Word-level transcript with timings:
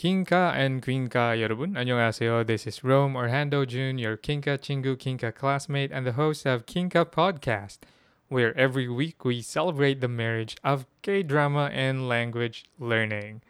Kinka 0.00 0.52
and 0.54 0.82
Quinka 0.82 1.40
여러분 1.40 1.74
안녕하세요. 1.74 2.46
This 2.46 2.66
is 2.66 2.84
Rome 2.84 3.16
Orlando 3.16 3.64
Jun, 3.64 3.96
your 3.96 4.18
Kinka 4.18 4.58
Chingu 4.58 4.94
Kinka 4.94 5.32
classmate 5.32 5.90
and 5.90 6.06
the 6.06 6.12
host 6.12 6.46
of 6.46 6.66
Kinka 6.66 7.06
Podcast, 7.06 7.78
where 8.28 8.54
every 8.58 8.88
week 8.88 9.24
we 9.24 9.40
celebrate 9.40 10.02
the 10.02 10.06
marriage 10.06 10.54
of 10.62 10.84
K-drama 11.00 11.70
and 11.72 12.06
language 12.06 12.66
learning. 12.78 13.40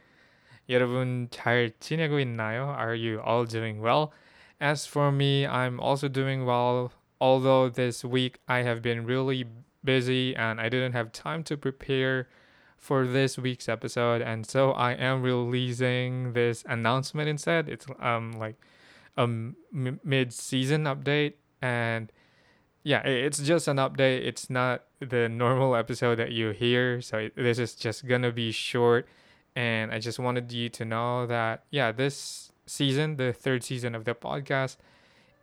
여러분 0.68 1.28
잘 1.30 1.72
지내고 1.80 2.20
있나요? 2.20 2.68
Are 2.78 2.94
you 2.94 3.20
all 3.20 3.44
doing 3.44 3.80
well? 3.80 4.12
As 4.60 4.86
for 4.86 5.10
me, 5.10 5.44
I'm 5.46 5.80
also 5.80 6.06
doing 6.08 6.46
well. 6.46 6.92
Although 7.20 7.68
this 7.68 8.04
week 8.04 8.38
I 8.46 8.62
have 8.62 8.82
been 8.82 9.04
really 9.04 9.46
busy 9.82 10.36
and 10.36 10.60
I 10.60 10.68
didn't 10.68 10.92
have 10.92 11.10
time 11.10 11.42
to 11.42 11.56
prepare 11.56 12.28
for 12.81 13.05
this 13.05 13.37
week's 13.37 13.69
episode, 13.69 14.21
and 14.21 14.45
so 14.45 14.71
I 14.71 14.93
am 14.93 15.21
releasing 15.21 16.33
this 16.33 16.63
announcement 16.67 17.29
instead. 17.29 17.69
It's 17.69 17.85
um 17.99 18.33
like 18.33 18.55
a 19.15 19.21
m- 19.21 19.55
mid-season 20.03 20.85
update, 20.85 21.33
and 21.61 22.11
yeah, 22.83 23.01
it's 23.01 23.39
just 23.39 23.67
an 23.67 23.77
update. 23.77 24.25
It's 24.25 24.49
not 24.49 24.83
the 24.99 25.29
normal 25.29 25.75
episode 25.75 26.15
that 26.15 26.31
you 26.31 26.49
hear, 26.49 27.01
so 27.01 27.29
this 27.35 27.59
is 27.59 27.75
just 27.75 28.07
gonna 28.07 28.31
be 28.31 28.51
short. 28.51 29.07
And 29.55 29.91
I 29.91 29.99
just 29.99 30.17
wanted 30.17 30.51
you 30.51 30.69
to 30.69 30.85
know 30.85 31.27
that 31.27 31.65
yeah, 31.69 31.91
this 31.91 32.51
season, 32.65 33.17
the 33.17 33.31
third 33.31 33.63
season 33.63 33.93
of 33.93 34.05
the 34.05 34.15
podcast, 34.15 34.77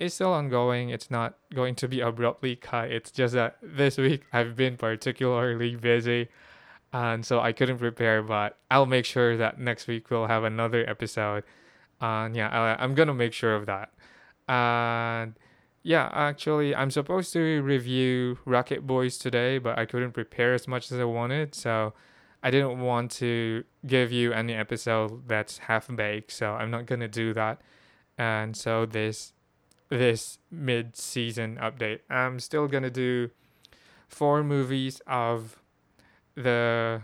is 0.01 0.15
still 0.15 0.33
ongoing. 0.33 0.91
It's 0.91 1.11
not 1.11 1.37
going 1.55 1.77
to 1.77 1.87
be 1.87 2.01
abruptly 2.01 2.57
cut. 2.57 2.91
It's 2.91 3.13
just 3.13 3.35
that 3.35 3.59
this 3.63 3.97
week 3.97 4.25
I've 4.33 4.57
been 4.57 4.77
particularly 4.77 5.77
busy 5.77 6.29
and 6.93 7.25
so 7.25 7.41
I 7.41 7.53
couldn't 7.53 7.79
prepare, 7.79 8.23
but 8.23 8.59
I'll 8.71 8.87
make 8.87 9.05
sure 9.05 9.37
that 9.37 9.59
next 9.59 9.87
week 9.87 10.11
we'll 10.11 10.27
have 10.27 10.45
another 10.45 10.89
episode. 10.89 11.45
And 12.01 12.35
yeah, 12.37 12.49
I, 12.49 12.83
I'm 12.83 12.95
gonna 12.95 13.15
make 13.15 13.33
sure 13.33 13.55
of 13.55 13.67
that. 13.67 13.93
And 14.49 15.35
yeah, 15.83 16.09
actually, 16.13 16.75
I'm 16.75 16.91
supposed 16.91 17.33
to 17.35 17.63
review 17.63 18.39
Rocket 18.45 18.87
Boys 18.87 19.19
today, 19.19 19.59
but 19.59 19.79
I 19.79 19.85
couldn't 19.85 20.13
prepare 20.13 20.55
as 20.55 20.67
much 20.67 20.91
as 20.91 20.99
I 20.99 21.05
wanted, 21.05 21.55
so 21.55 21.93
I 22.43 22.51
didn't 22.51 22.81
want 22.81 23.11
to 23.13 23.65
give 23.87 24.13
you 24.13 24.33
any 24.33 24.55
episode 24.55 25.29
that's 25.29 25.59
half 25.59 25.95
baked, 25.95 26.31
so 26.33 26.53
I'm 26.53 26.71
not 26.71 26.87
gonna 26.87 27.09
do 27.09 27.35
that. 27.35 27.61
And 28.17 28.57
so 28.57 28.87
this 28.87 29.33
this 29.91 30.39
mid 30.51 30.97
season 30.97 31.59
update, 31.61 32.01
I'm 32.09 32.41
still 32.41 32.67
gonna 32.69 32.91
do 32.91 33.31
four 34.09 34.43
movies 34.43 35.01
of 35.07 35.63
the 36.43 37.03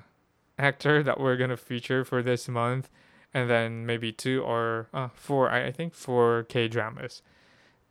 actor 0.59 1.03
that 1.03 1.19
we're 1.19 1.37
gonna 1.37 1.57
feature 1.57 2.05
for 2.05 2.23
this 2.23 2.49
month, 2.49 2.89
and 3.33 3.51
then 3.51 3.85
maybe 3.87 4.13
two 4.13 4.43
or 4.43 4.89
uh, 4.95 5.09
four. 5.15 5.51
I, 5.51 5.71
think 5.73 5.95
four 5.95 6.45
K 6.45 6.69
dramas. 6.69 7.23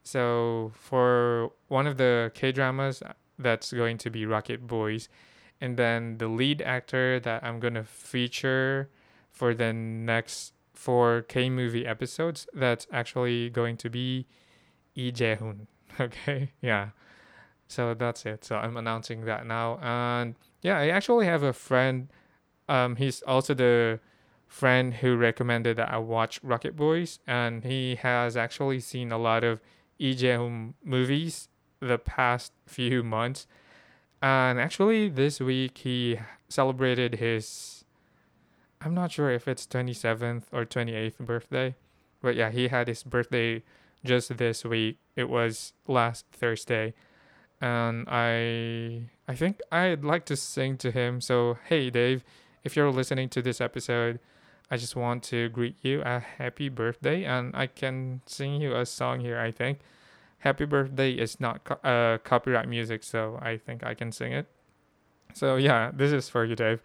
So 0.04 0.72
for 0.76 1.52
one 1.68 1.88
of 1.88 1.98
the 1.98 2.32
K 2.34 2.52
dramas, 2.52 3.04
that's 3.38 3.72
going 3.74 3.98
to 4.00 4.10
be 4.10 4.26
Rocket 4.26 4.68
Boys, 4.68 5.10
and 5.60 5.78
then 5.78 6.18
the 6.18 6.28
lead 6.28 6.62
actor 6.62 7.20
that 7.20 7.44
I'm 7.44 7.60
gonna 7.60 7.84
feature 7.84 8.90
for 9.32 9.54
the 9.54 9.74
next 9.74 10.54
four 10.74 11.22
K 11.22 11.50
movie 11.50 11.86
episodes, 11.86 12.48
that's 12.54 12.88
actually 12.92 13.50
going 13.50 13.78
to 13.78 13.90
be 13.90 14.28
Lee 14.96 15.12
Jae-hoon. 15.12 15.68
Okay, 16.00 16.50
yeah. 16.60 16.90
So 17.68 17.94
that's 17.94 18.26
it. 18.26 18.44
So 18.44 18.56
I'm 18.56 18.78
announcing 18.78 19.26
that 19.26 19.46
now, 19.46 19.78
and 19.80 20.34
yeah, 20.64 20.80
I 20.80 20.88
actually 20.88 21.26
have 21.26 21.44
a 21.44 21.54
friend. 21.54 22.08
Um, 22.68 22.96
he's 22.96 23.22
also 23.24 23.54
the 23.54 24.00
friend 24.48 24.96
who 24.96 25.18
recommended 25.18 25.78
that 25.78 25.92
I 25.92 25.98
watch 25.98 26.40
Rocket 26.42 26.76
Boys, 26.76 27.20
and 27.28 27.64
he 27.64 27.96
has 27.96 28.38
actually 28.38 28.80
seen 28.80 29.12
a 29.12 29.18
lot 29.18 29.44
of 29.44 29.62
Lee 30.00 30.74
movies 30.84 31.50
the 31.80 31.98
past 31.98 32.54
few 32.66 33.04
months. 33.04 33.46
And 34.22 34.60
actually, 34.60 35.10
this 35.10 35.42
week 35.42 35.80
he 35.80 36.18
celebrated 36.48 37.16
his. 37.16 37.84
I'm 38.80 38.94
not 38.94 39.12
sure 39.12 39.32
if 39.32 39.48
it's 39.48 39.68
27th 39.68 40.44
or 40.52 40.66
28th 40.66 41.18
birthday, 41.20 41.76
but 42.22 42.36
yeah, 42.36 42.52
he 42.52 42.70
had 42.70 42.88
his 42.88 43.04
birthday 43.04 43.64
just 44.04 44.38
this 44.38 44.64
week. 44.64 44.98
It 45.16 45.30
was 45.30 45.74
last 45.88 46.26
Thursday 46.32 46.94
and 47.63 48.07
I 48.09 49.09
I 49.27 49.35
think 49.35 49.61
I'd 49.71 50.05
like 50.05 50.25
to 50.27 50.37
sing 50.37 50.77
to 50.79 50.91
him. 50.91 51.21
So 51.21 51.59
hey 51.69 51.91
Dave, 51.91 52.25
if 52.65 52.77
you're 52.77 52.91
listening 52.91 53.29
to 53.31 53.43
this 53.43 53.61
episode, 53.61 54.21
I 54.71 54.77
just 54.77 54.97
want 54.97 55.23
to 55.25 55.49
greet 55.49 55.77
you 55.83 56.03
a 56.03 56.21
happy 56.21 56.69
birthday, 56.69 57.25
and 57.25 57.55
I 57.57 57.67
can 57.67 58.21
sing 58.27 58.61
you 58.61 58.77
a 58.77 58.85
song 58.85 59.21
here. 59.21 59.39
I 59.39 59.51
think 59.51 59.81
happy 60.39 60.67
birthday 60.67 61.13
is 61.13 61.41
not 61.41 61.65
co- 61.65 61.81
uh, 61.83 62.19
copyright 62.19 62.69
music, 62.69 63.03
so 63.03 63.39
I 63.43 63.57
think 63.57 63.85
I 63.85 63.95
can 63.95 64.13
sing 64.13 64.33
it. 64.33 64.47
So 65.35 65.57
yeah, 65.57 65.91
this 65.95 66.13
is 66.13 66.29
for 66.29 66.45
you, 66.45 66.57
Dave. 66.57 66.81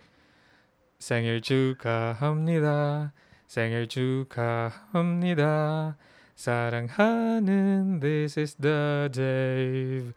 생일 1.00 1.42
축하합니다. 1.42 3.12
생일 3.48 3.90
축하합니다. 3.90 5.98
사랑하는 6.36 8.00
This 8.00 8.40
is 8.40 8.56
the 8.56 9.10
Dave. 9.12 10.14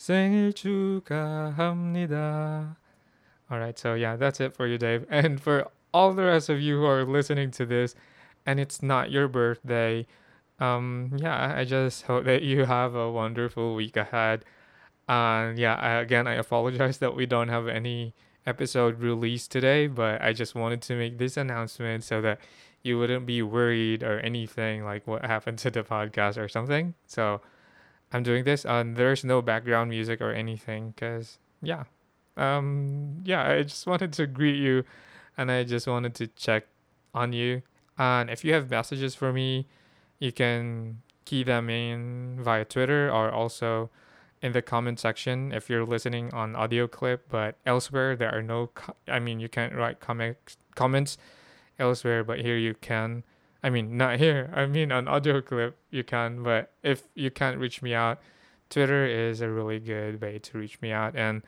생일 0.00 0.52
축하합니다. 0.52 2.16
All 3.50 3.58
right, 3.58 3.78
so 3.78 3.94
yeah, 3.94 4.16
that's 4.16 4.40
it 4.40 4.54
for 4.54 4.66
you, 4.66 4.78
Dave. 4.78 5.06
And 5.08 5.40
for 5.40 5.68
all 5.92 6.12
the 6.12 6.24
rest 6.24 6.48
of 6.48 6.60
you 6.60 6.78
who 6.80 6.86
are 6.86 7.04
listening 7.04 7.50
to 7.52 7.64
this 7.66 7.94
and 8.44 8.58
it's 8.60 8.82
not 8.82 9.10
your 9.10 9.28
birthday, 9.28 10.06
um, 10.58 11.12
yeah, 11.16 11.54
I 11.56 11.64
just 11.64 12.02
hope 12.06 12.24
that 12.24 12.42
you 12.42 12.64
have 12.64 12.94
a 12.94 13.10
wonderful 13.10 13.74
week 13.74 13.96
ahead. 13.96 14.44
And 15.08 15.58
yeah, 15.58 15.74
I, 15.76 16.00
again, 16.00 16.26
I 16.26 16.34
apologize 16.34 16.98
that 16.98 17.14
we 17.14 17.26
don't 17.26 17.48
have 17.48 17.68
any 17.68 18.14
episode 18.46 19.00
released 19.00 19.50
today, 19.52 19.86
but 19.86 20.20
I 20.22 20.32
just 20.32 20.54
wanted 20.54 20.82
to 20.82 20.96
make 20.96 21.18
this 21.18 21.36
announcement 21.36 22.04
so 22.04 22.20
that 22.22 22.40
you 22.82 22.98
wouldn't 22.98 23.26
be 23.26 23.42
worried 23.42 24.02
or 24.02 24.20
anything 24.20 24.84
like 24.84 25.06
what 25.06 25.24
happened 25.24 25.58
to 25.58 25.70
the 25.70 25.82
podcast 25.82 26.36
or 26.38 26.48
something. 26.48 26.94
So, 27.06 27.40
I'm 28.11 28.23
doing 28.23 28.43
this. 28.43 28.65
and 28.65 28.95
there's 28.95 29.23
no 29.23 29.41
background 29.41 29.89
music 29.89 30.21
or 30.21 30.31
anything 30.31 30.91
because 30.91 31.39
yeah, 31.61 31.83
um, 32.37 33.21
yeah. 33.23 33.47
I 33.49 33.63
just 33.63 33.87
wanted 33.87 34.13
to 34.13 34.27
greet 34.27 34.57
you, 34.57 34.83
and 35.37 35.51
I 35.51 35.63
just 35.63 35.87
wanted 35.87 36.15
to 36.15 36.27
check 36.27 36.65
on 37.13 37.33
you. 37.33 37.61
And 37.97 38.29
if 38.29 38.43
you 38.43 38.53
have 38.53 38.69
messages 38.69 39.15
for 39.15 39.31
me, 39.31 39.67
you 40.19 40.31
can 40.31 41.01
key 41.25 41.43
them 41.43 41.69
in 41.69 42.39
via 42.41 42.65
Twitter 42.65 43.09
or 43.11 43.31
also 43.31 43.89
in 44.41 44.53
the 44.53 44.61
comment 44.61 44.99
section 44.99 45.51
if 45.53 45.69
you're 45.69 45.85
listening 45.85 46.33
on 46.33 46.55
audio 46.55 46.87
clip. 46.87 47.29
But 47.29 47.57
elsewhere 47.65 48.15
there 48.15 48.33
are 48.33 48.41
no. 48.41 48.67
Co- 48.73 48.95
I 49.07 49.19
mean, 49.19 49.39
you 49.39 49.47
can't 49.49 49.73
write 49.75 49.99
comments 49.99 50.57
comments 50.75 51.17
elsewhere, 51.79 52.23
but 52.23 52.39
here 52.39 52.57
you 52.57 52.73
can. 52.73 53.23
I 53.62 53.70
mean, 53.70 53.96
not 53.96 54.18
here. 54.18 54.50
I 54.54 54.66
mean, 54.66 54.92
on 54.92 55.08
audio 55.08 55.40
clip, 55.40 55.76
you 55.90 56.04
can. 56.04 56.42
But 56.42 56.72
if 56.82 57.08
you 57.14 57.30
can't 57.30 57.58
reach 57.58 57.82
me 57.82 57.94
out, 57.94 58.20
Twitter 58.70 59.06
is 59.06 59.40
a 59.40 59.50
really 59.50 59.80
good 59.80 60.20
way 60.20 60.38
to 60.38 60.58
reach 60.58 60.80
me 60.80 60.92
out. 60.92 61.16
And 61.16 61.42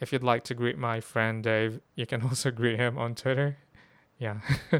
if 0.00 0.12
you'd 0.12 0.22
like 0.22 0.44
to 0.44 0.54
greet 0.54 0.76
my 0.76 1.00
friend 1.00 1.42
Dave, 1.42 1.80
you 1.94 2.06
can 2.06 2.22
also 2.22 2.50
greet 2.50 2.78
him 2.78 2.98
on 2.98 3.14
Twitter. 3.14 3.56
Yeah. 4.18 4.40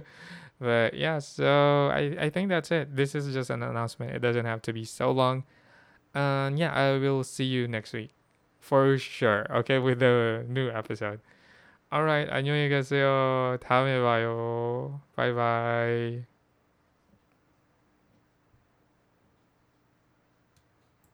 but 0.61 0.95
yeah, 0.95 1.19
so 1.19 1.89
I, 1.93 2.17
I 2.21 2.31
think 2.31 2.49
that's 2.49 2.71
it. 2.71 2.95
This 2.95 3.15
is 3.15 3.33
just 3.33 3.51
an 3.51 3.63
announcement. 3.63 4.15
It 4.15 4.21
doesn't 4.21 4.45
have 4.45 4.63
to 4.63 4.73
be 4.73 4.85
so 4.85 5.11
long. 5.11 5.45
And 6.15 6.59
yeah, 6.59 6.73
I 6.73 6.99
will 6.99 7.25
see 7.25 7.45
you 7.45 7.69
next 7.69 7.93
week. 7.93 8.11
For 8.61 8.99
sure. 8.99 9.47
Okay, 9.51 9.79
with 9.79 10.01
the 10.01 10.45
new 10.49 10.71
episode. 10.71 11.21
Alright, 11.93 12.31
안녕히 12.31 12.69
계세요. 12.69 13.59
다음에 13.61 14.01
봐요. 14.01 15.01
바이바이. 15.17 16.25